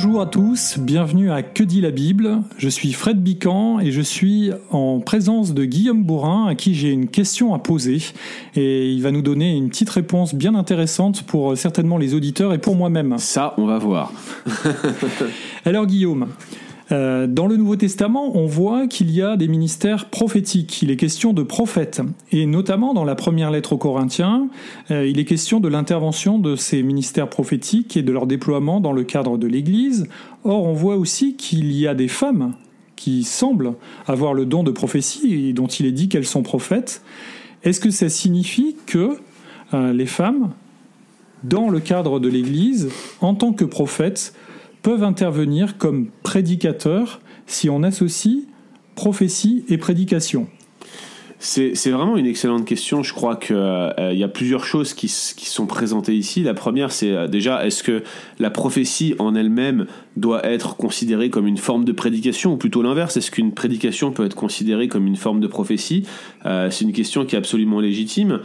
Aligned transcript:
Bonjour 0.00 0.20
à 0.20 0.26
tous, 0.26 0.78
bienvenue 0.78 1.32
à 1.32 1.42
Que 1.42 1.64
dit 1.64 1.80
la 1.80 1.90
Bible 1.90 2.42
Je 2.56 2.68
suis 2.68 2.92
Fred 2.92 3.20
Bican 3.20 3.80
et 3.80 3.90
je 3.90 4.00
suis 4.00 4.52
en 4.70 5.00
présence 5.00 5.54
de 5.54 5.64
Guillaume 5.64 6.04
Bourrin 6.04 6.46
à 6.46 6.54
qui 6.54 6.76
j'ai 6.76 6.90
une 6.90 7.08
question 7.08 7.52
à 7.52 7.58
poser 7.58 7.98
et 8.54 8.92
il 8.92 9.02
va 9.02 9.10
nous 9.10 9.22
donner 9.22 9.56
une 9.56 9.70
petite 9.70 9.90
réponse 9.90 10.36
bien 10.36 10.54
intéressante 10.54 11.24
pour 11.24 11.58
certainement 11.58 11.98
les 11.98 12.14
auditeurs 12.14 12.54
et 12.54 12.58
pour 12.58 12.76
moi-même. 12.76 13.18
Ça, 13.18 13.54
on 13.58 13.66
va 13.66 13.78
voir. 13.78 14.12
Alors 15.64 15.86
Guillaume, 15.86 16.28
euh, 16.90 17.26
dans 17.26 17.46
le 17.46 17.56
Nouveau 17.56 17.76
Testament, 17.76 18.36
on 18.36 18.46
voit 18.46 18.86
qu'il 18.86 19.10
y 19.10 19.20
a 19.20 19.36
des 19.36 19.48
ministères 19.48 20.06
prophétiques. 20.06 20.80
Il 20.82 20.90
est 20.90 20.96
question 20.96 21.32
de 21.32 21.42
prophètes. 21.42 22.00
Et 22.32 22.46
notamment 22.46 22.94
dans 22.94 23.04
la 23.04 23.14
première 23.14 23.50
lettre 23.50 23.74
aux 23.74 23.78
Corinthiens, 23.78 24.48
euh, 24.90 25.06
il 25.06 25.18
est 25.18 25.24
question 25.24 25.60
de 25.60 25.68
l'intervention 25.68 26.38
de 26.38 26.56
ces 26.56 26.82
ministères 26.82 27.28
prophétiques 27.28 27.96
et 27.96 28.02
de 28.02 28.12
leur 28.12 28.26
déploiement 28.26 28.80
dans 28.80 28.92
le 28.92 29.04
cadre 29.04 29.36
de 29.36 29.46
l'Église. 29.46 30.08
Or, 30.44 30.64
on 30.64 30.72
voit 30.72 30.96
aussi 30.96 31.36
qu'il 31.36 31.72
y 31.72 31.86
a 31.86 31.94
des 31.94 32.08
femmes 32.08 32.54
qui 32.96 33.22
semblent 33.22 33.74
avoir 34.06 34.34
le 34.34 34.44
don 34.44 34.64
de 34.64 34.70
prophétie 34.70 35.48
et 35.48 35.52
dont 35.52 35.66
il 35.66 35.86
est 35.86 35.92
dit 35.92 36.08
qu'elles 36.08 36.26
sont 36.26 36.42
prophètes. 36.42 37.02
Est-ce 37.64 37.80
que 37.80 37.90
ça 37.90 38.08
signifie 38.08 38.76
que 38.86 39.18
euh, 39.74 39.92
les 39.92 40.06
femmes, 40.06 40.52
dans 41.44 41.68
le 41.68 41.80
cadre 41.80 42.18
de 42.18 42.28
l'Église, 42.28 42.88
en 43.20 43.34
tant 43.34 43.52
que 43.52 43.64
prophètes, 43.64 44.34
peuvent 44.82 45.04
intervenir 45.04 45.78
comme 45.78 46.08
prédicateurs 46.22 47.20
si 47.46 47.70
on 47.70 47.82
associe 47.82 48.44
prophétie 48.94 49.64
et 49.68 49.78
prédication 49.78 50.48
c'est 51.40 51.90
vraiment 51.90 52.16
une 52.16 52.26
excellente 52.26 52.64
question. 52.64 53.02
Je 53.02 53.14
crois 53.14 53.36
qu'il 53.36 53.54
euh, 53.56 54.12
y 54.12 54.24
a 54.24 54.28
plusieurs 54.28 54.64
choses 54.64 54.92
qui, 54.92 55.08
sont 55.08 55.66
présentées 55.66 56.14
ici. 56.14 56.42
La 56.42 56.54
première, 56.54 56.90
c'est 56.90 57.12
euh, 57.12 57.28
déjà, 57.28 57.64
est-ce 57.64 57.82
que 57.82 58.02
la 58.38 58.50
prophétie 58.50 59.14
en 59.18 59.34
elle-même 59.34 59.86
doit 60.20 60.44
être 60.46 60.76
considérée 60.76 61.30
comme 61.30 61.46
une 61.46 61.56
forme 61.56 61.84
de 61.84 61.92
prédication, 61.92 62.54
ou 62.54 62.56
plutôt 62.56 62.82
l'inverse 62.82 63.16
Est-ce 63.16 63.30
qu'une 63.30 63.52
prédication 63.52 64.12
peut 64.12 64.24
être 64.24 64.34
considérée 64.34 64.88
comme 64.88 65.06
une 65.06 65.16
forme 65.16 65.40
de 65.40 65.46
prophétie? 65.46 66.06
Euh, 66.46 66.70
C'est 66.70 66.84
une 66.84 66.92
question 66.92 67.24
qui 67.24 67.34
est 67.34 67.38
absolument 67.38 67.80
légitime. 67.80 68.40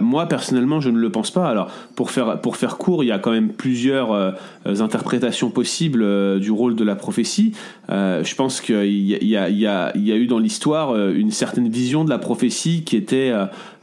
moi, 0.00 0.26
personnellement, 0.26 0.80
je 0.80 0.90
ne 0.90 0.98
le 0.98 1.10
pense 1.10 1.30
pas. 1.30 1.48
Alors, 1.48 1.70
pour 1.96 2.10
faire, 2.10 2.40
pour 2.40 2.56
faire 2.56 2.76
court, 2.76 3.04
il 3.04 3.08
y 3.08 3.12
a 3.12 3.18
quand 3.18 3.30
même 3.30 3.50
plusieurs 3.50 4.36
interprétations 4.66 5.50
possibles 5.50 6.40
du 6.40 6.50
rôle 6.50 6.74
de 6.74 6.84
la 6.84 6.94
prophétie. 6.96 7.52
je 7.88 8.34
pense 8.34 8.60
qu'il 8.60 8.84
y, 8.84 9.14
y, 9.14 9.34
y, 9.34 9.36
y, 9.36 9.66
a 9.66 9.92
eu 9.94 10.26
dans 10.26 10.38
l'histoire 10.38 10.96
une 11.10 11.30
certaine 11.30 11.68
vision 11.68 12.04
de 12.04 12.10
la 12.10 12.18
prophétie 12.18 12.84
qui 12.84 12.96
était 12.96 13.32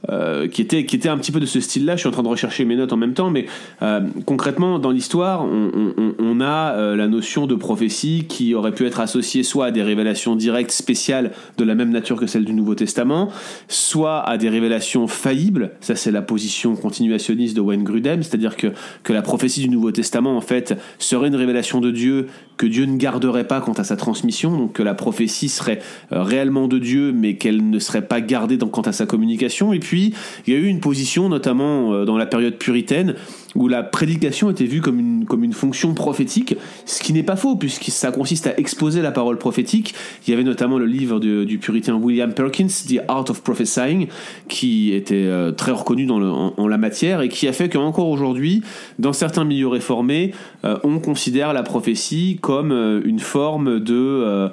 euh, 0.07 0.47
qui, 0.47 0.61
était, 0.61 0.85
qui 0.85 0.95
était 0.95 1.09
un 1.09 1.17
petit 1.17 1.31
peu 1.31 1.39
de 1.39 1.45
ce 1.45 1.59
style-là. 1.59 1.95
Je 1.95 2.01
suis 2.01 2.07
en 2.07 2.11
train 2.11 2.23
de 2.23 2.29
rechercher 2.29 2.63
mes 2.63 2.75
notes 2.75 2.93
en 2.93 2.97
même 2.97 3.13
temps, 3.13 3.29
mais 3.29 3.47
euh, 3.81 4.01
concrètement, 4.25 4.79
dans 4.79 4.91
l'histoire, 4.91 5.43
on, 5.43 6.41
a 6.41 6.73
euh, 6.73 6.95
la 6.95 7.07
notion 7.07 7.47
de 7.47 7.55
prophétie 7.55 8.25
qui 8.29 8.55
aurait 8.55 8.71
pu 8.71 8.85
être 8.85 9.01
associée 9.01 9.43
soit 9.43 9.67
à 9.67 9.71
des 9.71 9.83
révélations 9.83 10.37
directes 10.37 10.71
spéciales 10.71 11.31
de 11.57 11.63
la 11.65 11.75
même 11.75 11.89
nature 11.89 12.17
que 12.17 12.27
celle 12.27 12.45
du 12.45 12.53
Nouveau 12.53 12.75
Testament, 12.75 13.29
soit 13.67 14.21
à 14.21 14.37
des 14.37 14.47
révélations 14.47 15.07
faillibles. 15.07 15.71
Ça, 15.81 15.95
c'est 15.95 16.11
la 16.11 16.21
position 16.21 16.75
continuationniste 16.75 17.55
de 17.55 17.61
Wayne 17.61 17.83
Grudem, 17.83 18.23
c'est-à-dire 18.23 18.55
que, 18.55 18.67
que 19.03 19.11
la 19.11 19.21
prophétie 19.21 19.61
du 19.61 19.69
Nouveau 19.69 19.91
Testament, 19.91 20.37
en 20.37 20.41
fait, 20.41 20.77
serait 20.97 21.27
une 21.27 21.35
révélation 21.35 21.81
de 21.81 21.91
Dieu 21.91 22.27
que 22.55 22.65
Dieu 22.65 22.85
ne 22.85 22.97
garderait 22.97 23.47
pas 23.47 23.61
quant 23.61 23.73
à 23.73 23.83
sa 23.83 23.95
transmission, 23.95 24.55
donc 24.57 24.73
que 24.73 24.83
la 24.83 24.93
prophétie 24.93 25.49
serait 25.49 25.79
réellement 26.11 26.67
de 26.67 26.77
Dieu, 26.77 27.13
mais 27.13 27.35
qu'elle 27.35 27.69
ne 27.69 27.79
serait 27.79 28.05
pas 28.05 28.21
gardée 28.21 28.57
quant 28.57 28.81
à 28.81 28.91
sa 28.91 29.05
communication. 29.05 29.71
Et 29.71 29.79
puis, 29.79 29.88
il 29.97 30.53
y 30.53 30.55
a 30.55 30.59
eu 30.59 30.67
une 30.67 30.79
position, 30.79 31.29
notamment 31.29 31.93
euh, 31.93 32.05
dans 32.05 32.17
la 32.17 32.25
période 32.25 32.55
puritaine, 32.55 33.15
où 33.55 33.67
la 33.67 33.83
prédication 33.83 34.49
était 34.51 34.65
vue 34.65 34.81
comme 34.81 34.99
une, 34.99 35.53
fonction 35.53 35.93
prophétique, 35.93 36.55
ce 36.85 37.01
qui 37.01 37.13
n'est 37.13 37.23
pas 37.23 37.35
faux, 37.35 37.55
puisque 37.55 37.85
ça 37.85 38.11
consiste 38.11 38.45
à 38.47 38.57
exposer 38.57 39.01
la 39.01 39.11
parole 39.11 39.37
prophétique. 39.37 39.95
Il 40.25 40.31
y 40.31 40.33
avait 40.33 40.43
notamment 40.43 40.77
le 40.77 40.85
livre 40.85 41.19
du 41.19 41.57
puritain 41.57 41.95
William 41.95 42.33
Perkins, 42.33 42.67
The 42.67 42.99
Art 43.07 43.25
of 43.29 43.41
Prophesying, 43.41 44.07
qui 44.47 44.93
était 44.93 45.15
euh, 45.15 45.51
très 45.51 45.71
reconnu 45.71 46.09
en, 46.09 46.67
la 46.67 46.77
matière 46.77 47.21
et 47.21 47.29
qui 47.29 47.47
a 47.47 47.53
fait 47.53 47.69
qu'encore 47.69 48.09
aujourd'hui, 48.09 48.61
dans 48.99 49.13
certains 49.13 49.43
milieux 49.43 49.67
réformés, 49.67 50.33
euh, 50.63 50.77
on 50.83 50.99
considère 50.99 51.53
la 51.53 51.63
prophétie 51.63 52.37
comme 52.41 52.71
une 53.03 53.19
forme 53.19 53.79
de 53.79 54.51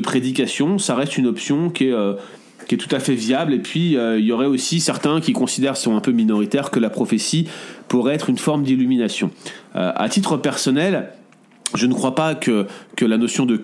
prédication. 0.00 0.78
Ça 0.78 0.94
reste 0.94 1.18
une 1.18 1.26
option 1.26 1.68
qui 1.68 1.88
est 1.88 1.94
qui 2.66 2.74
est 2.74 2.78
tout 2.78 2.94
à 2.94 3.00
fait 3.00 3.14
viable. 3.14 3.54
Et 3.54 3.58
puis, 3.58 3.96
euh, 3.96 4.18
il 4.18 4.24
y 4.24 4.32
aurait 4.32 4.46
aussi 4.46 4.80
certains 4.80 5.20
qui 5.20 5.32
considèrent, 5.32 5.76
sont 5.76 5.96
un 5.96 6.00
peu 6.00 6.12
minoritaires, 6.12 6.70
que 6.70 6.80
la 6.80 6.90
prophétie 6.90 7.48
pourrait 7.88 8.14
être 8.14 8.30
une 8.30 8.38
forme 8.38 8.62
d'illumination. 8.62 9.30
Euh, 9.76 9.92
à 9.94 10.08
titre 10.08 10.36
personnel, 10.36 11.10
je 11.74 11.86
ne 11.86 11.94
crois 11.94 12.14
pas 12.14 12.34
que, 12.34 12.66
que 12.96 13.04
la 13.04 13.18
notion 13.18 13.46
de 13.46 13.60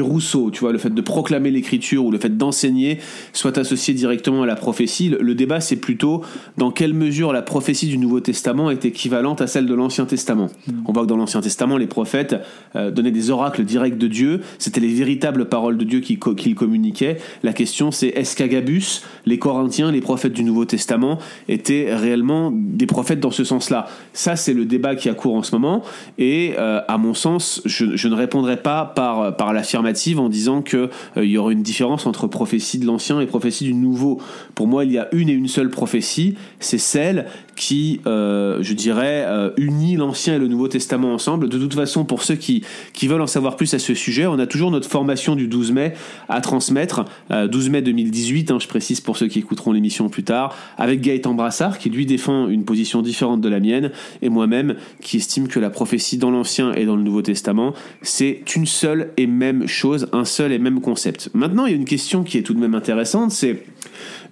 Rousseau, 0.00 0.50
tu 0.50 0.60
vois, 0.60 0.72
le 0.72 0.78
fait 0.78 0.94
de 0.94 1.00
proclamer 1.00 1.50
l'écriture 1.50 2.04
ou 2.04 2.10
le 2.10 2.18
fait 2.18 2.36
d'enseigner 2.36 2.98
soit 3.32 3.58
associé 3.58 3.94
directement 3.94 4.44
à 4.44 4.46
la 4.46 4.54
prophétie. 4.54 5.08
Le, 5.20 5.34
débat, 5.34 5.60
c'est 5.60 5.76
plutôt 5.76 6.22
dans 6.56 6.70
quelle 6.70 6.94
mesure 6.94 7.32
la 7.32 7.42
prophétie 7.42 7.88
du 7.88 7.98
Nouveau 7.98 8.20
Testament 8.20 8.70
est 8.70 8.84
équivalente 8.84 9.40
à 9.40 9.46
celle 9.46 9.66
de 9.66 9.74
l'Ancien 9.74 10.06
Testament. 10.06 10.48
Mm. 10.66 10.72
On 10.86 10.92
voit 10.92 11.02
que 11.02 11.08
dans 11.08 11.16
l'Ancien 11.16 11.40
Testament, 11.40 11.76
les 11.76 11.86
prophètes 11.88 12.36
euh, 12.76 12.90
donnaient 12.92 13.10
des 13.10 13.30
oracles 13.30 13.64
directs 13.64 13.98
de 13.98 14.06
Dieu. 14.06 14.40
C'était 14.58 14.80
les 14.80 14.94
véritables 14.94 15.48
paroles 15.48 15.76
de 15.76 15.84
Dieu 15.84 16.00
qu'ils 16.00 16.54
communiquaient. 16.54 17.18
La 17.42 17.52
question, 17.52 17.90
c'est 17.90 18.08
est-ce 18.08 18.36
qu'Agabus, 18.36 19.02
les 19.26 19.38
Corinthiens, 19.38 19.90
les 19.90 20.00
prophètes 20.00 20.32
du 20.32 20.44
Nouveau 20.44 20.64
Testament 20.64 21.18
étaient 21.48 21.94
réellement 21.94 22.52
des 22.54 22.86
prophètes 22.86 23.20
dans 23.20 23.32
ce 23.32 23.42
sens-là? 23.42 23.88
Ça, 24.12 24.36
c'est 24.36 24.54
le 24.54 24.64
débat 24.64 24.94
qui 24.94 25.08
a 25.08 25.14
cours 25.14 25.34
en 25.34 25.42
ce 25.42 25.54
moment. 25.54 25.82
Et 26.18 26.54
euh, 26.56 26.80
à 26.86 26.98
mon 26.98 27.14
sens, 27.14 27.62
je, 27.64 27.84
ne 27.84 28.14
répondrai 28.28 28.58
pas 28.58 28.84
par, 28.84 29.36
par 29.36 29.54
l'affirmative 29.54 30.20
en 30.20 30.28
disant 30.28 30.60
qu'il 30.60 30.90
euh, 31.16 31.24
y 31.24 31.38
aurait 31.38 31.54
une 31.54 31.62
différence 31.62 32.04
entre 32.04 32.26
prophétie 32.26 32.78
de 32.78 32.84
l'Ancien 32.84 33.20
et 33.20 33.26
prophétie 33.26 33.64
du 33.64 33.72
Nouveau. 33.72 34.20
Pour 34.54 34.66
moi, 34.66 34.84
il 34.84 34.92
y 34.92 34.98
a 34.98 35.08
une 35.12 35.30
et 35.30 35.32
une 35.32 35.48
seule 35.48 35.70
prophétie, 35.70 36.36
c'est 36.60 36.76
celle 36.76 37.26
qui, 37.56 38.00
euh, 38.06 38.58
je 38.60 38.74
dirais, 38.74 39.24
euh, 39.26 39.50
unit 39.56 39.96
l'Ancien 39.96 40.34
et 40.34 40.38
le 40.38 40.46
Nouveau 40.46 40.68
Testament 40.68 41.14
ensemble. 41.14 41.48
De 41.48 41.58
toute 41.58 41.72
façon, 41.72 42.04
pour 42.04 42.22
ceux 42.22 42.34
qui, 42.34 42.62
qui 42.92 43.08
veulent 43.08 43.22
en 43.22 43.26
savoir 43.26 43.56
plus 43.56 43.72
à 43.72 43.78
ce 43.78 43.94
sujet, 43.94 44.26
on 44.26 44.38
a 44.38 44.46
toujours 44.46 44.70
notre 44.70 44.88
formation 44.88 45.34
du 45.34 45.48
12 45.48 45.72
mai 45.72 45.94
à 46.28 46.42
transmettre, 46.42 47.06
12 47.30 47.70
mai 47.70 47.82
2018, 47.82 48.50
hein, 48.50 48.58
je 48.60 48.68
précise 48.68 49.00
pour 49.00 49.16
ceux 49.16 49.26
qui 49.26 49.38
écouteront 49.38 49.72
l'émission 49.72 50.08
plus 50.08 50.22
tard, 50.22 50.54
avec 50.76 51.00
Gaëtan 51.00 51.34
Brassard, 51.34 51.78
qui 51.78 51.90
lui 51.90 52.06
défend 52.06 52.48
une 52.48 52.64
position 52.64 53.02
différente 53.02 53.40
de 53.40 53.48
la 53.48 53.58
mienne, 53.58 53.90
et 54.22 54.28
moi-même, 54.28 54.76
qui 55.00 55.16
estime 55.16 55.48
que 55.48 55.58
la 55.58 55.70
prophétie 55.70 56.18
dans 56.18 56.30
l'Ancien 56.30 56.72
et 56.74 56.84
dans 56.84 56.96
le 56.96 57.02
Nouveau 57.02 57.22
Testament, 57.22 57.74
une 58.20 58.66
seule 58.66 59.10
et 59.16 59.26
même 59.26 59.66
chose, 59.66 60.08
un 60.12 60.24
seul 60.24 60.52
et 60.52 60.58
même 60.58 60.80
concept. 60.80 61.30
Maintenant, 61.34 61.66
il 61.66 61.70
y 61.70 61.74
a 61.74 61.76
une 61.76 61.84
question 61.84 62.24
qui 62.24 62.38
est 62.38 62.42
tout 62.42 62.54
de 62.54 62.60
même 62.60 62.74
intéressante, 62.74 63.30
c'est 63.30 63.64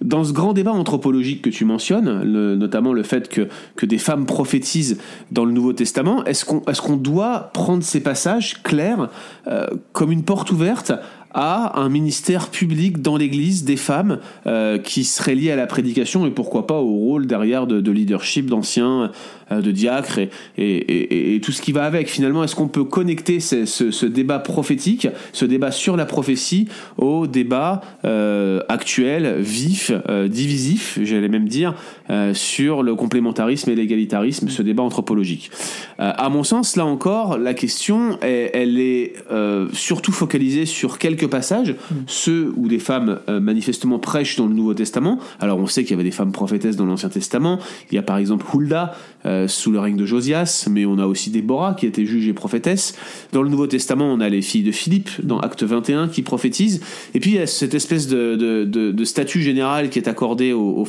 dans 0.01 0.23
ce 0.23 0.31
grand 0.31 0.53
débat 0.53 0.71
anthropologique 0.71 1.41
que 1.41 1.49
tu 1.49 1.65
mentionnes, 1.65 2.23
notamment 2.55 2.93
le 2.93 3.03
fait 3.03 3.27
que, 3.29 3.47
que 3.75 3.85
des 3.85 3.97
femmes 3.97 4.25
prophétisent 4.25 4.99
dans 5.31 5.45
le 5.45 5.51
Nouveau 5.51 5.73
Testament, 5.73 6.23
est-ce 6.25 6.45
qu'on 6.45 6.59
est 6.59 6.97
doit 6.97 7.51
prendre 7.53 7.83
ces 7.83 8.01
passages 8.01 8.61
clairs 8.63 9.09
euh, 9.47 9.67
comme 9.93 10.11
une 10.11 10.23
porte 10.23 10.51
ouverte 10.51 10.91
à 11.37 11.79
un 11.79 11.87
ministère 11.87 12.49
public 12.49 12.99
dans 13.03 13.15
l'Église 13.15 13.63
des 13.63 13.77
femmes 13.77 14.17
euh, 14.47 14.79
qui 14.79 15.03
seraient 15.03 15.35
liées 15.35 15.51
à 15.51 15.55
la 15.55 15.67
prédication 15.67 16.25
et 16.25 16.31
pourquoi 16.31 16.65
pas 16.65 16.79
au 16.79 16.95
rôle 16.95 17.27
derrière 17.27 17.67
de, 17.67 17.79
de 17.79 17.91
leadership 17.91 18.49
d'anciens 18.49 19.11
euh, 19.51 19.61
de 19.61 19.71
diacre 19.71 20.19
et, 20.57 21.39
tout 21.43 21.51
ce 21.51 21.61
qui 21.61 21.71
va 21.71 21.85
avec. 21.85 22.09
Finalement, 22.09 22.43
est-ce 22.43 22.55
qu'on 22.55 22.67
peut 22.67 22.83
connecter 22.83 23.39
ce, 23.39 24.05
débat 24.07 24.39
prophétique, 24.39 25.07
ce 25.31 25.45
débat 25.45 25.69
sur 25.69 25.95
la 25.95 26.05
prophétie, 26.05 26.67
au 26.97 27.27
débat 27.27 27.81
euh, 28.03 28.61
actuel, 28.67 29.39
vif, 29.39 29.91
divisif, 30.27 30.97
j'allais 31.03 31.27
même 31.27 31.47
dire, 31.47 31.75
sur 32.33 32.81
le 32.81 32.95
complémentarisme 32.95 33.69
et 33.69 33.75
l'égalitarisme, 33.75 34.49
ce 34.49 34.63
débat 34.63 34.83
anthropologique? 34.83 35.51
À 35.99 36.29
mon 36.29 36.43
sens, 36.43 36.75
là 36.75 36.85
encore, 36.85 37.37
la 37.37 37.53
question, 37.53 38.17
est, 38.21 38.51
elle 38.53 38.79
est 38.79 39.13
surtout 39.71 40.11
focalisée 40.11 40.65
sur 40.65 40.97
quelques 40.97 41.26
passages, 41.27 41.71
mm. 41.71 41.95
ceux 42.07 42.53
où 42.55 42.67
des 42.67 42.79
femmes 42.79 43.19
manifestement 43.27 43.99
prêchent 43.99 44.37
dans 44.37 44.47
le 44.47 44.53
Nouveau 44.53 44.73
Testament. 44.73 45.19
Alors, 45.39 45.59
on 45.59 45.67
sait 45.67 45.83
qu'il 45.83 45.91
y 45.91 45.93
avait 45.93 46.03
des 46.03 46.11
femmes 46.11 46.31
prophétesses 46.31 46.75
dans 46.75 46.85
l'Ancien 46.85 47.09
Testament. 47.09 47.59
Il 47.91 47.95
y 47.95 47.97
a 47.97 48.03
par 48.03 48.17
exemple 48.17 48.45
Hulda, 48.53 48.95
euh, 49.27 49.47
sous 49.47 49.71
le 49.71 49.79
règne 49.79 49.97
de 49.97 50.05
Josias, 50.05 50.67
mais 50.69 50.85
on 50.85 50.99
a 50.99 51.05
aussi 51.05 51.29
Déborah 51.29 51.73
qui 51.73 51.85
était 51.85 52.05
juge 52.05 52.27
et 52.27 52.33
prophétesse. 52.33 52.95
Dans 53.33 53.41
le 53.41 53.49
Nouveau 53.49 53.67
Testament, 53.67 54.05
on 54.05 54.21
a 54.21 54.29
les 54.29 54.41
filles 54.41 54.63
de 54.63 54.71
Philippe 54.71 55.09
dans 55.21 55.39
Acte 55.39 55.63
21 55.63 56.07
qui 56.07 56.21
prophétisent. 56.21 56.81
Et 57.13 57.19
puis 57.19 57.31
il 57.31 57.35
y 57.35 57.39
a 57.39 57.47
cette 57.47 57.73
espèce 57.73 58.07
de, 58.07 58.35
de, 58.35 59.03
statut 59.03 59.41
général 59.41 59.89
qui 59.89 59.99
est 59.99 60.07
accordé 60.07 60.53
aux, 60.53 60.85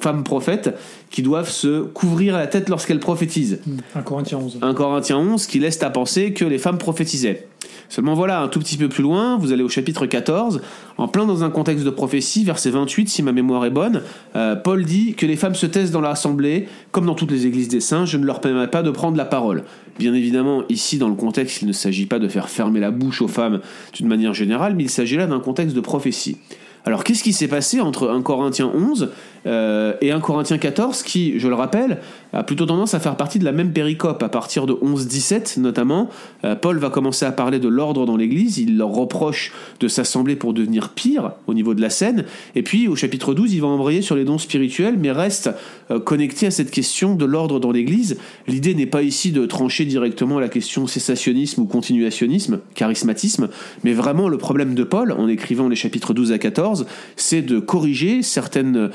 femmes 0.00 0.24
prophètes 0.24 0.74
qui 1.10 1.22
doivent 1.22 1.50
se 1.50 1.82
couvrir 1.82 2.36
la 2.36 2.46
tête 2.46 2.68
lorsqu'elles 2.68 3.00
prophétisent. 3.00 3.60
1 3.94 4.02
Corinthiens 4.02 4.38
11. 4.38 4.58
1 4.62 4.74
Corinthiens 4.74 5.18
11 5.18 5.46
qui 5.46 5.58
laisse 5.58 5.82
à 5.82 5.90
penser 5.90 6.32
que 6.32 6.44
les 6.44 6.58
femmes 6.58 6.78
prophétisaient. 6.78 7.46
Seulement 7.88 8.14
voilà, 8.14 8.40
un 8.40 8.48
tout 8.48 8.58
petit 8.58 8.76
peu 8.76 8.88
plus 8.88 9.02
loin, 9.02 9.36
vous 9.38 9.52
allez 9.52 9.62
au 9.62 9.68
chapitre 9.68 10.06
14, 10.06 10.60
en 10.98 11.08
plein 11.08 11.26
dans 11.26 11.44
un 11.44 11.50
contexte 11.50 11.84
de 11.84 11.90
prophétie, 11.90 12.44
verset 12.44 12.70
28, 12.70 13.08
si 13.08 13.22
ma 13.22 13.32
mémoire 13.32 13.64
est 13.64 13.70
bonne, 13.70 14.02
euh, 14.34 14.56
Paul 14.56 14.84
dit 14.84 15.14
que 15.14 15.26
les 15.26 15.36
femmes 15.36 15.54
se 15.54 15.66
taisent 15.66 15.90
dans 15.90 16.00
l'assemblée, 16.00 16.68
comme 16.90 17.06
dans 17.06 17.14
toutes 17.14 17.30
les 17.30 17.46
églises 17.46 17.68
des 17.68 17.80
saints, 17.80 18.04
je 18.04 18.16
ne 18.16 18.24
leur 18.24 18.40
permets 18.40 18.66
pas 18.66 18.82
de 18.82 18.90
prendre 18.90 19.16
la 19.16 19.24
parole. 19.24 19.64
Bien 19.98 20.14
évidemment, 20.14 20.62
ici, 20.68 20.98
dans 20.98 21.08
le 21.08 21.14
contexte, 21.14 21.62
il 21.62 21.68
ne 21.68 21.72
s'agit 21.72 22.06
pas 22.06 22.18
de 22.18 22.28
faire 22.28 22.48
fermer 22.48 22.80
la 22.80 22.90
bouche 22.90 23.22
aux 23.22 23.28
femmes 23.28 23.60
d'une 23.92 24.08
manière 24.08 24.34
générale, 24.34 24.74
mais 24.74 24.84
il 24.84 24.90
s'agit 24.90 25.16
là 25.16 25.26
d'un 25.26 25.40
contexte 25.40 25.74
de 25.74 25.80
prophétie. 25.80 26.38
Alors 26.86 27.02
qu'est-ce 27.02 27.24
qui 27.24 27.32
s'est 27.32 27.48
passé 27.48 27.80
entre 27.80 28.08
1 28.08 28.22
Corinthiens 28.22 28.70
11 28.72 29.10
euh, 29.46 29.94
et 30.00 30.10
1 30.10 30.20
Corinthiens 30.20 30.58
14 30.58 31.02
qui, 31.02 31.38
je 31.38 31.48
le 31.48 31.54
rappelle, 31.54 31.98
a 32.32 32.42
plutôt 32.42 32.66
tendance 32.66 32.94
à 32.94 33.00
faire 33.00 33.16
partie 33.16 33.38
de 33.38 33.44
la 33.44 33.52
même 33.52 33.72
péricope. 33.72 34.22
À 34.22 34.28
partir 34.28 34.66
de 34.66 34.72
11-17 34.72 35.60
notamment, 35.60 36.08
euh, 36.44 36.54
Paul 36.54 36.78
va 36.78 36.90
commencer 36.90 37.24
à 37.24 37.32
parler 37.32 37.58
de 37.58 37.68
l'ordre 37.68 38.06
dans 38.06 38.16
l'Église, 38.16 38.58
il 38.58 38.76
leur 38.76 38.90
reproche 38.90 39.52
de 39.80 39.88
s'assembler 39.88 40.36
pour 40.36 40.52
devenir 40.52 40.90
pire 40.90 41.32
au 41.46 41.54
niveau 41.54 41.74
de 41.74 41.80
la 41.80 41.90
scène, 41.90 42.24
et 42.54 42.62
puis 42.62 42.88
au 42.88 42.96
chapitre 42.96 43.34
12 43.34 43.54
il 43.54 43.60
va 43.60 43.68
embrayer 43.68 44.02
sur 44.02 44.16
les 44.16 44.24
dons 44.24 44.38
spirituels, 44.38 44.96
mais 44.98 45.12
reste 45.12 45.50
euh, 45.90 46.00
connecté 46.00 46.46
à 46.46 46.50
cette 46.50 46.70
question 46.70 47.14
de 47.14 47.24
l'ordre 47.24 47.60
dans 47.60 47.72
l'Église. 47.72 48.18
L'idée 48.48 48.74
n'est 48.74 48.86
pas 48.86 49.02
ici 49.02 49.32
de 49.32 49.46
trancher 49.46 49.84
directement 49.84 50.40
la 50.40 50.48
question 50.48 50.86
cessationnisme 50.86 51.62
ou 51.62 51.66
continuationnisme, 51.66 52.60
charismatisme, 52.74 53.48
mais 53.84 53.92
vraiment 53.92 54.28
le 54.28 54.38
problème 54.38 54.74
de 54.74 54.84
Paul, 54.84 55.12
en 55.12 55.28
écrivant 55.28 55.68
les 55.68 55.76
chapitres 55.76 56.14
12 56.14 56.32
à 56.32 56.38
14, 56.38 56.86
c'est 57.16 57.42
de 57.42 57.58
corriger 57.58 58.22
certaines 58.22 58.90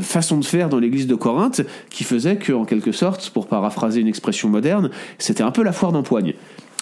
façons 0.00 0.38
de 0.38 0.44
faire 0.44 0.68
dans 0.68 0.78
l'Église 0.78 1.06
de 1.06 1.14
Corinthe 1.14 1.62
qui 1.90 2.04
faisaient 2.04 2.36
que 2.36 2.52
en 2.52 2.64
quelque 2.64 2.92
sorte, 2.92 3.30
pour 3.30 3.46
paraphraser 3.46 4.00
une 4.00 4.08
expression 4.08 4.48
moderne, 4.48 4.90
c'était 5.18 5.42
un 5.42 5.50
peu 5.50 5.62
la 5.62 5.72
foire 5.72 5.92
d'empoigne. 5.92 6.34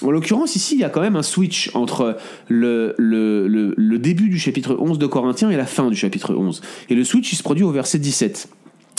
En 0.02 0.10
l'occurrence, 0.10 0.56
ici, 0.56 0.74
il 0.74 0.80
y 0.80 0.84
a 0.84 0.90
quand 0.90 1.00
même 1.00 1.16
un 1.16 1.22
switch 1.22 1.70
entre 1.74 2.16
le, 2.48 2.94
le, 2.98 3.98
début 3.98 4.28
du 4.28 4.38
chapitre 4.38 4.76
11 4.78 4.98
de 4.98 5.06
Corinthiens 5.06 5.50
et 5.50 5.56
la 5.56 5.66
fin 5.66 5.88
du 5.88 5.96
chapitre 5.96 6.34
11. 6.34 6.60
Et 6.90 6.94
le 6.94 7.04
switch, 7.04 7.32
il 7.32 7.36
se 7.36 7.42
produit 7.42 7.64
au 7.64 7.70
verset 7.70 7.98
17 7.98 8.48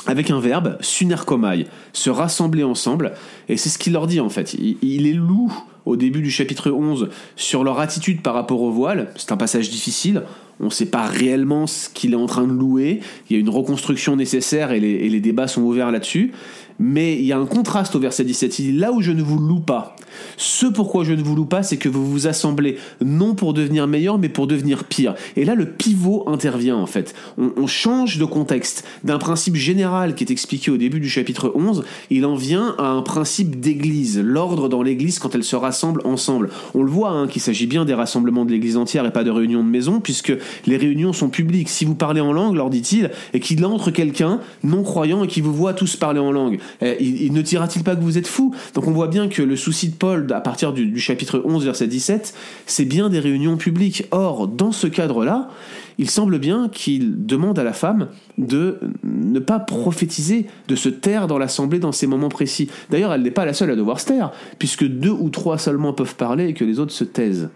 avec 0.08 0.30
un 0.30 0.40
verbe, 0.40 0.78
sunerkomai, 0.82 1.66
se 1.92 2.12
rassembler 2.12 2.64
ensemble, 2.64 3.14
et 3.50 3.58
c'est 3.58 3.70
ce 3.70 3.80
qu'il 3.80 3.94
leur 3.94 4.06
dit 4.06 4.20
en 4.20 4.30
fait. 4.30 4.54
Il, 4.54 4.78
il 4.84 5.08
est 5.08 5.14
loup 5.14 5.52
au 5.86 5.96
début 5.96 6.22
du 6.22 6.30
chapitre 6.30 6.70
11 6.70 7.10
sur 7.36 7.64
leur 7.64 7.80
attitude 7.80 8.22
par 8.22 8.36
rapport 8.36 8.62
au 8.62 8.72
voile, 8.72 9.12
c'est 9.16 9.32
un 9.32 9.38
passage 9.38 9.70
difficile, 9.70 10.22
on 10.60 10.66
ne 10.66 10.70
sait 10.70 10.86
pas 10.86 11.06
réellement 11.06 11.68
ce 11.68 11.90
qu'il 11.90 12.14
est 12.14 12.18
en 12.18 12.26
train 12.26 12.48
de 12.48 12.54
louer, 12.54 13.02
il 13.30 13.36
y 13.36 13.38
a 13.38 13.40
une 13.40 13.50
reconstruction 13.50 14.16
nécessaire 14.16 14.72
et 14.72 14.80
les, 14.80 15.20
débats 15.20 15.48
sont 15.48 15.62
ouverts 15.62 15.92
là-dessus, 15.92 16.32
mais 16.80 17.16
il 17.16 17.26
y 17.26 17.34
a 17.34 17.38
un 17.38 17.46
contraste 17.46 17.96
au 17.96 18.00
verset 18.00 18.24
17. 18.24 18.60
Il 18.60 18.72
dit 18.72 18.78
là 18.78 18.92
où 18.92 19.02
je 19.02 19.12
ne 19.12 19.22
vous 19.22 19.38
loue 19.38 19.60
pas. 19.60 19.96
Ce 20.38 20.66
pourquoi 20.66 21.04
je 21.04 21.14
ne 21.14 21.22
vous 21.22 21.36
loue 21.36 21.46
pas, 21.46 21.64
c'est 21.64 21.78
que 21.78 21.90
vous 21.90 22.10
vous 22.10 22.28
assemblez 22.28 22.78
non 23.04 23.36
pour 23.36 23.54
devenir 23.54 23.88
meilleur, 23.88 24.18
mais 24.18 24.30
pour 24.30 24.48
devenir 24.48 24.86
pire. 24.86 25.16
Et 25.36 25.46
là, 25.46 25.56
le 25.56 25.66
pivot 25.66 26.24
intervient 26.28 26.78
en 26.78 26.86
fait. 26.86 27.14
On, 27.38 27.68
change 27.68 28.18
de 28.18 28.26
contexte. 28.26 28.86
D'un 29.04 29.18
principe 29.18 29.56
général 29.56 30.16
qui 30.16 30.24
est 30.24 30.32
expliqué 30.32 30.72
au 30.72 30.78
début 30.78 31.00
du 31.00 31.10
chapitre 31.10 31.52
11, 31.56 31.84
il 32.10 32.26
en 32.26 32.36
vient 32.36 32.76
à 32.78 32.88
un 32.88 33.02
principe 33.02 33.60
d'église, 33.60 34.20
l'ordre 34.20 34.70
dans 34.70 34.84
l'église 34.84 35.20
quand 35.20 35.36
elle 35.36 35.44
se 35.44 35.56
rassemble 35.56 36.02
ensemble. 36.06 36.50
On 36.74 36.84
le 36.84 36.92
voit 36.92 37.10
hein, 37.10 37.28
qu'il 37.28 37.42
s'agit 37.42 37.66
bien 37.68 37.86
des 37.86 37.94
rassemblements 37.94 38.46
de 38.46 38.52
l'église 38.52 38.78
entière 38.78 39.06
et 39.06 39.12
pas 39.12 39.24
de 39.24 39.32
réunions 39.32 39.64
de 39.64 39.70
maison, 39.70 40.00
puisque 40.00 40.34
les 40.68 40.78
réunions 40.78 41.12
sont 41.12 41.30
publiques. 41.30 41.70
Si 41.70 41.86
vous 41.86 41.96
parlez 41.96 42.22
en 42.22 42.32
langue, 42.32 42.56
leur 42.56 42.70
dit-il, 42.70 43.12
et 43.34 43.40
qu'il 43.40 43.66
entre 43.66 43.92
quelqu'un 43.92 44.40
non 44.64 44.84
croyant 44.84 45.24
et 45.24 45.28
qui 45.28 45.42
vous 45.42 45.54
voit 45.54 45.74
tous 45.74 45.96
parler 45.96 46.20
en 46.20 46.32
langue, 46.32 46.60
eh, 46.82 46.98
il, 47.00 47.34
ne 47.34 47.42
dira-t-il 47.42 47.84
pas 47.84 47.96
que 47.96 48.02
vous 48.02 48.18
êtes 48.18 48.28
fou 48.28 48.54
Donc 48.74 48.88
on 48.88 48.92
voit 48.92 49.08
bien 49.08 49.28
que 49.28 49.42
le 49.42 49.56
souci 49.56 49.90
de 49.90 49.96
Paul, 49.96 50.28
à 50.34 50.42
partir 50.42 50.74
du, 50.74 51.00
chapitre 51.00 51.42
11, 51.44 51.66
verset 51.66 51.88
17, 51.88 52.34
c'est 52.66 52.86
bien 52.86 53.10
des 53.10 53.20
réunions 53.20 53.58
publiques. 53.58 54.06
Or, 54.12 54.48
dans 54.48 54.72
ce 54.72 54.88
cadre-là, 54.88 55.50
il 55.98 56.10
semble 56.10 56.40
bien 56.40 56.70
qu'il 56.70 57.26
demande 57.26 57.58
à 57.60 57.64
la 57.64 57.74
femme 57.74 58.10
de 58.38 58.80
ne 59.04 59.40
pas 59.40 59.60
prophétiser, 59.60 60.46
de 60.68 60.76
se 60.76 60.90
taire 60.90 61.28
dans 61.28 61.38
l'assemblée 61.38 61.80
dans 61.80 61.92
ces 61.92 62.08
moments 62.08 62.30
précis. 62.30 62.70
D'ailleurs, 62.90 63.14
elle 63.14 63.22
n'est 63.22 63.32
pas 63.32 63.46
la 63.46 63.54
seule 63.54 63.72
à 63.72 63.76
devoir 63.76 64.00
se 64.00 64.08
taire, 64.08 64.32
puisque 64.60 64.86
deux 64.86 65.12
ou 65.12 65.30
trois 65.30 65.58
seulement 65.58 65.94
peuvent 65.94 66.16
parler 66.16 66.48
et 66.48 66.54
que 66.54 66.66
les 66.66 66.80
autres 66.80 66.94
se 66.94 67.04
taisent 67.04 67.50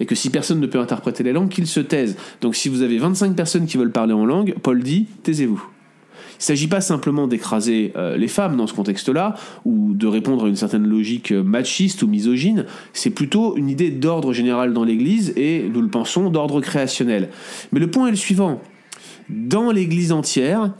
et 0.00 0.06
que 0.06 0.14
si 0.14 0.30
personne 0.30 0.60
ne 0.60 0.66
peut 0.66 0.80
interpréter 0.80 1.22
les 1.22 1.32
langues, 1.32 1.50
qu'ils 1.50 1.66
se 1.66 1.78
taisent. 1.78 2.16
Donc 2.40 2.56
si 2.56 2.68
vous 2.68 2.82
avez 2.82 2.98
25 2.98 3.36
personnes 3.36 3.66
qui 3.66 3.76
veulent 3.76 3.92
parler 3.92 4.14
en 4.14 4.24
langue, 4.24 4.54
Paul 4.62 4.82
dit, 4.82 5.06
taisez-vous. 5.22 5.62
Il 6.40 6.44
ne 6.44 6.46
s'agit 6.46 6.68
pas 6.68 6.80
simplement 6.80 7.26
d'écraser 7.26 7.92
euh, 7.96 8.16
les 8.16 8.26
femmes 8.26 8.56
dans 8.56 8.66
ce 8.66 8.72
contexte-là, 8.72 9.34
ou 9.66 9.92
de 9.92 10.06
répondre 10.06 10.46
à 10.46 10.48
une 10.48 10.56
certaine 10.56 10.86
logique 10.86 11.32
euh, 11.32 11.42
machiste 11.42 12.02
ou 12.02 12.08
misogyne, 12.08 12.64
c'est 12.94 13.10
plutôt 13.10 13.58
une 13.58 13.68
idée 13.68 13.90
d'ordre 13.90 14.32
général 14.32 14.72
dans 14.72 14.82
l'Église, 14.82 15.34
et 15.36 15.68
nous 15.70 15.82
le 15.82 15.88
pensons, 15.88 16.30
d'ordre 16.30 16.62
créationnel. 16.62 17.28
Mais 17.72 17.78
le 17.78 17.90
point 17.90 18.06
est 18.06 18.12
le 18.12 18.16
suivant. 18.16 18.62
Dans 19.28 19.70
l'Église 19.70 20.12
entière, 20.12 20.72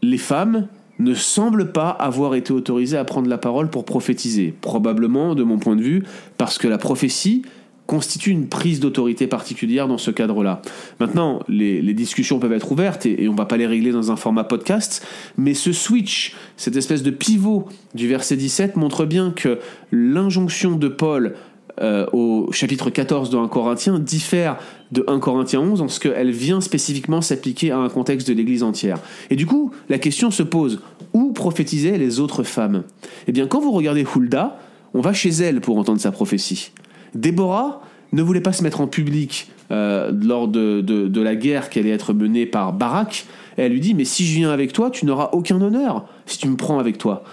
les 0.00 0.16
femmes 0.16 0.68
ne 0.98 1.12
semblent 1.12 1.70
pas 1.70 1.90
avoir 1.90 2.34
été 2.34 2.54
autorisées 2.54 2.96
à 2.96 3.04
prendre 3.04 3.28
la 3.28 3.38
parole 3.38 3.68
pour 3.68 3.84
prophétiser. 3.84 4.54
Probablement, 4.62 5.34
de 5.34 5.42
mon 5.42 5.58
point 5.58 5.76
de 5.76 5.82
vue, 5.82 6.04
parce 6.38 6.56
que 6.56 6.68
la 6.68 6.78
prophétie, 6.78 7.42
constitue 7.88 8.30
une 8.30 8.48
prise 8.48 8.80
d'autorité 8.80 9.26
particulière 9.26 9.88
dans 9.88 9.96
ce 9.96 10.10
cadre-là. 10.10 10.60
Maintenant, 11.00 11.40
les, 11.48 11.80
discussions 11.94 12.38
peuvent 12.38 12.52
être 12.52 12.70
ouvertes 12.70 13.06
et, 13.06 13.26
on 13.28 13.32
ne 13.32 13.36
va 13.38 13.46
pas 13.46 13.56
les 13.56 13.66
régler 13.66 13.92
dans 13.92 14.12
un 14.12 14.16
format 14.16 14.44
podcast, 14.44 15.04
mais 15.38 15.54
ce 15.54 15.72
switch, 15.72 16.36
cette 16.58 16.76
espèce 16.76 17.02
de 17.02 17.10
pivot 17.10 17.66
du 17.94 18.06
verset 18.06 18.36
17 18.36 18.76
montre 18.76 19.06
bien 19.06 19.32
que 19.34 19.58
l'injonction 19.90 20.76
de 20.76 20.88
Paul 20.88 21.34
euh, 21.80 22.06
au 22.12 22.52
chapitre 22.52 22.90
14 22.90 23.30
de 23.30 23.38
1 23.38 23.48
Corinthiens 23.48 23.98
diffère 23.98 24.58
de 24.92 25.02
1 25.06 25.18
Corinthiens 25.18 25.60
11 25.60 25.80
en 25.80 25.88
ce 25.88 25.98
qu'elle 25.98 26.30
vient 26.30 26.60
spécifiquement 26.60 27.22
s'appliquer 27.22 27.70
à 27.70 27.78
un 27.78 27.88
contexte 27.88 28.28
de 28.28 28.34
l'Église 28.34 28.64
entière. 28.64 28.98
Et 29.30 29.36
du 29.36 29.46
coup, 29.46 29.72
la 29.88 29.98
question 29.98 30.30
se 30.30 30.42
pose, 30.42 30.82
où 31.14 31.32
prophétisaient 31.32 31.96
les 31.96 32.20
autres 32.20 32.42
femmes? 32.42 32.82
Eh 33.28 33.32
bien, 33.32 33.46
quand 33.46 33.60
vous 33.60 33.72
regardez 33.72 34.04
Hulda, 34.04 34.60
on 34.92 35.00
va 35.00 35.14
chez 35.14 35.30
elle 35.30 35.62
pour 35.62 35.78
entendre 35.78 36.00
sa 36.00 36.12
prophétie. 36.12 36.72
Déborah 37.14 37.82
ne 38.12 38.22
voulait 38.22 38.40
pas 38.40 38.52
se 38.52 38.62
mettre 38.62 38.80
en 38.80 38.86
public 38.86 39.50
euh, 39.70 40.10
lors 40.12 40.48
de, 40.48 41.20
la 41.20 41.34
guerre 41.36 41.68
qui 41.68 41.78
allait 41.78 41.90
être 41.90 42.12
menée 42.12 42.46
par 42.46 42.72
Barak. 42.72 43.26
elle 43.56 43.72
lui 43.72 43.80
dit, 43.80 43.94
mais 43.94 44.04
si 44.04 44.26
je 44.26 44.34
viens 44.34 44.50
avec 44.50 44.72
toi, 44.72 44.90
tu 44.90 45.04
n'auras 45.04 45.30
aucun 45.32 45.60
honneur 45.60 46.06
si 46.26 46.38
tu 46.38 46.48
me 46.48 46.56
prends 46.56 46.78
avec 46.78 46.98
toi. 46.98 47.24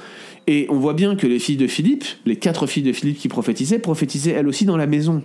Et 0.47 0.67
on 0.69 0.75
voit 0.75 0.93
bien 0.93 1.15
que 1.15 1.25
les 1.25 1.39
filles 1.39 1.57
de 1.57 1.65
Philippe, 1.65 2.05
les 2.25 2.35
quatre 2.35 2.67
filles 2.67 2.83
de 2.83 2.93
Philippe 2.93 3.17
qui 3.17 3.27
prophétisaient, 3.27 3.79
prophétisaient 3.79 4.31
elles 4.31 4.47
aussi 4.47 4.65
dans 4.65 4.77
la 4.77 4.85
maison. 4.85 5.23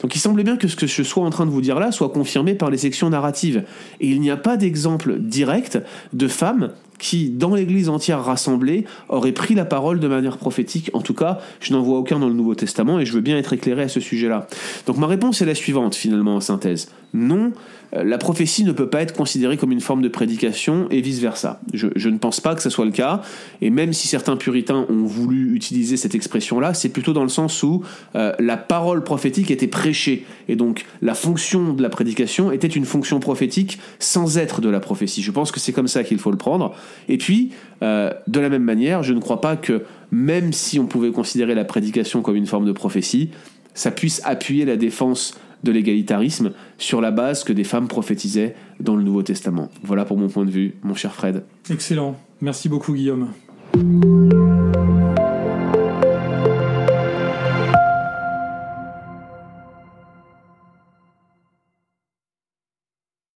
Donc 0.00 0.14
il 0.14 0.18
semblait 0.18 0.44
bien 0.44 0.56
que 0.56 0.66
ce 0.66 0.76
que 0.76 0.86
je 0.86 1.02
sois 1.02 1.24
en 1.24 1.30
train 1.30 1.44
de 1.44 1.50
vous 1.50 1.60
dire 1.60 1.78
là 1.78 1.92
soit 1.92 2.08
confirmé 2.08 2.54
par 2.54 2.70
les 2.70 2.78
sections 2.78 3.10
narratives. 3.10 3.64
Et 4.00 4.08
il 4.08 4.20
n'y 4.20 4.30
a 4.30 4.38
pas 4.38 4.56
d'exemple 4.56 5.18
direct 5.18 5.78
de 6.14 6.26
femmes 6.26 6.70
qui, 7.02 7.30
dans 7.30 7.56
l'Église 7.56 7.88
entière 7.88 8.24
rassemblée, 8.24 8.84
aurait 9.08 9.32
pris 9.32 9.56
la 9.56 9.64
parole 9.64 9.98
de 9.98 10.06
manière 10.06 10.38
prophétique. 10.38 10.88
En 10.94 11.00
tout 11.00 11.14
cas, 11.14 11.40
je 11.60 11.72
n'en 11.72 11.82
vois 11.82 11.98
aucun 11.98 12.20
dans 12.20 12.28
le 12.28 12.34
Nouveau 12.34 12.54
Testament 12.54 13.00
et 13.00 13.04
je 13.04 13.12
veux 13.12 13.20
bien 13.20 13.36
être 13.36 13.52
éclairé 13.52 13.82
à 13.82 13.88
ce 13.88 13.98
sujet-là. 13.98 14.46
Donc 14.86 14.98
ma 14.98 15.08
réponse 15.08 15.42
est 15.42 15.46
la 15.46 15.56
suivante, 15.56 15.96
finalement, 15.96 16.36
en 16.36 16.40
synthèse. 16.40 16.88
Non, 17.12 17.52
euh, 17.94 18.04
la 18.04 18.18
prophétie 18.18 18.64
ne 18.64 18.72
peut 18.72 18.88
pas 18.88 19.02
être 19.02 19.12
considérée 19.12 19.56
comme 19.56 19.72
une 19.72 19.80
forme 19.80 20.02
de 20.02 20.08
prédication 20.08 20.86
et 20.90 21.00
vice-versa. 21.00 21.60
Je, 21.74 22.08
ne 22.08 22.18
pense 22.18 22.40
pas 22.40 22.54
que 22.54 22.62
ce 22.62 22.70
soit 22.70 22.84
le 22.84 22.90
cas, 22.90 23.20
et 23.60 23.70
même 23.70 23.92
si 23.92 24.08
certains 24.08 24.36
puritains 24.36 24.86
ont 24.88 25.04
voulu 25.04 25.54
utiliser 25.54 25.96
cette 25.96 26.14
expression-là, 26.14 26.72
c'est 26.72 26.88
plutôt 26.88 27.12
dans 27.12 27.22
le 27.22 27.28
sens 27.28 27.62
où 27.62 27.82
euh, 28.14 28.32
la 28.38 28.56
parole 28.56 29.04
prophétique 29.04 29.50
était 29.50 29.66
prêchée, 29.66 30.24
et 30.48 30.56
donc 30.56 30.86
la 31.02 31.14
fonction 31.14 31.74
de 31.74 31.82
la 31.82 31.90
prédication 31.90 32.50
était 32.50 32.68
une 32.68 32.86
fonction 32.86 33.20
prophétique 33.20 33.78
sans 33.98 34.38
être 34.38 34.60
de 34.60 34.70
la 34.70 34.80
prophétie. 34.80 35.22
Je 35.22 35.30
pense 35.30 35.52
que 35.52 35.60
c'est 35.60 35.72
comme 35.72 35.88
ça 35.88 36.04
qu'il 36.04 36.18
faut 36.18 36.30
le 36.30 36.38
prendre. 36.38 36.74
Et 37.08 37.18
puis, 37.18 37.52
euh, 37.82 38.12
de 38.26 38.40
la 38.40 38.48
même 38.48 38.64
manière, 38.64 39.02
je 39.02 39.12
ne 39.12 39.20
crois 39.20 39.40
pas 39.40 39.56
que 39.56 39.82
même 40.10 40.52
si 40.52 40.78
on 40.78 40.86
pouvait 40.86 41.10
considérer 41.10 41.54
la 41.54 41.64
prédication 41.64 42.22
comme 42.22 42.36
une 42.36 42.46
forme 42.46 42.66
de 42.66 42.72
prophétie, 42.72 43.30
ça 43.74 43.90
puisse 43.90 44.20
appuyer 44.24 44.64
la 44.64 44.76
défense 44.76 45.34
de 45.62 45.72
l'égalitarisme 45.72 46.52
sur 46.78 47.00
la 47.00 47.10
base 47.10 47.44
que 47.44 47.52
des 47.52 47.64
femmes 47.64 47.88
prophétisaient 47.88 48.54
dans 48.80 48.96
le 48.96 49.02
Nouveau 49.02 49.22
Testament. 49.22 49.68
Voilà 49.82 50.04
pour 50.04 50.18
mon 50.18 50.28
point 50.28 50.44
de 50.44 50.50
vue, 50.50 50.74
mon 50.82 50.94
cher 50.94 51.14
Fred. 51.14 51.44
Excellent. 51.70 52.16
Merci 52.40 52.68
beaucoup, 52.68 52.92
Guillaume. 52.92 53.28